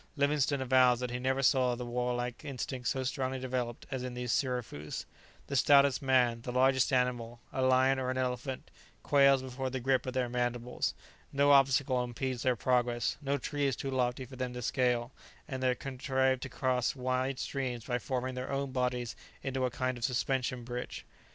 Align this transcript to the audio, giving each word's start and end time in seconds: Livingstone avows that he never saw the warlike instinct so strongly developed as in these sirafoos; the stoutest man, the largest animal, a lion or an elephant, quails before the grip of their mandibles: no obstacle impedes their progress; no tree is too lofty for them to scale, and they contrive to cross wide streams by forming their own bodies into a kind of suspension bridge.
Livingstone 0.17 0.63
avows 0.63 0.99
that 0.99 1.11
he 1.11 1.19
never 1.19 1.43
saw 1.43 1.75
the 1.75 1.85
warlike 1.85 2.43
instinct 2.43 2.87
so 2.87 3.03
strongly 3.03 3.37
developed 3.37 3.85
as 3.91 4.01
in 4.01 4.15
these 4.15 4.31
sirafoos; 4.31 5.05
the 5.45 5.55
stoutest 5.55 6.01
man, 6.01 6.41
the 6.41 6.51
largest 6.51 6.91
animal, 6.91 7.39
a 7.53 7.61
lion 7.61 7.99
or 7.99 8.09
an 8.09 8.17
elephant, 8.17 8.71
quails 9.03 9.43
before 9.43 9.69
the 9.69 9.79
grip 9.79 10.07
of 10.07 10.15
their 10.15 10.27
mandibles: 10.27 10.95
no 11.31 11.51
obstacle 11.51 12.03
impedes 12.03 12.41
their 12.41 12.55
progress; 12.55 13.15
no 13.21 13.37
tree 13.37 13.67
is 13.67 13.75
too 13.75 13.91
lofty 13.91 14.25
for 14.25 14.37
them 14.37 14.53
to 14.53 14.63
scale, 14.63 15.11
and 15.47 15.61
they 15.61 15.75
contrive 15.75 16.39
to 16.39 16.49
cross 16.49 16.95
wide 16.95 17.37
streams 17.37 17.85
by 17.85 17.99
forming 17.99 18.33
their 18.33 18.51
own 18.51 18.71
bodies 18.71 19.15
into 19.43 19.65
a 19.65 19.69
kind 19.69 19.99
of 19.99 20.03
suspension 20.03 20.63
bridge. 20.63 21.05